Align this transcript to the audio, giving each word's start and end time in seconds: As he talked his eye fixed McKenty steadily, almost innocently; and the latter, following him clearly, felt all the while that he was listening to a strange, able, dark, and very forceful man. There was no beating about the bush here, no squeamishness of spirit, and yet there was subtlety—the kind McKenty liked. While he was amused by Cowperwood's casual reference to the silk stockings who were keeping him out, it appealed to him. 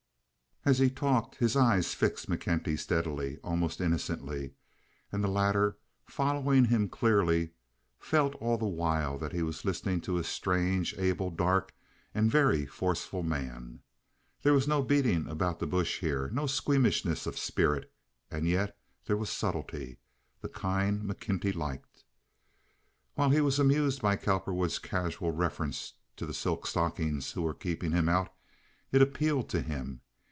As 0.63 0.77
he 0.77 0.91
talked 0.91 1.37
his 1.37 1.55
eye 1.55 1.81
fixed 1.81 2.29
McKenty 2.29 2.77
steadily, 2.77 3.37
almost 3.43 3.81
innocently; 3.81 4.53
and 5.11 5.23
the 5.23 5.27
latter, 5.27 5.79
following 6.05 6.65
him 6.65 6.87
clearly, 6.87 7.53
felt 7.97 8.35
all 8.35 8.59
the 8.59 8.67
while 8.67 9.17
that 9.17 9.31
he 9.31 9.41
was 9.41 9.65
listening 9.65 10.01
to 10.01 10.19
a 10.19 10.23
strange, 10.23 10.93
able, 10.99 11.31
dark, 11.31 11.73
and 12.13 12.29
very 12.29 12.67
forceful 12.67 13.23
man. 13.23 13.79
There 14.43 14.53
was 14.53 14.67
no 14.67 14.83
beating 14.83 15.27
about 15.27 15.57
the 15.57 15.65
bush 15.65 15.99
here, 15.99 16.29
no 16.31 16.45
squeamishness 16.45 17.25
of 17.25 17.39
spirit, 17.39 17.91
and 18.29 18.47
yet 18.47 18.77
there 19.07 19.17
was 19.17 19.31
subtlety—the 19.31 20.49
kind 20.49 21.01
McKenty 21.09 21.55
liked. 21.55 22.03
While 23.15 23.31
he 23.31 23.41
was 23.41 23.57
amused 23.57 24.03
by 24.03 24.15
Cowperwood's 24.15 24.77
casual 24.77 25.31
reference 25.31 25.93
to 26.17 26.27
the 26.27 26.35
silk 26.35 26.67
stockings 26.67 27.31
who 27.31 27.41
were 27.41 27.55
keeping 27.55 27.93
him 27.93 28.07
out, 28.07 28.31
it 28.91 29.01
appealed 29.01 29.49
to 29.49 29.63
him. 29.63 30.01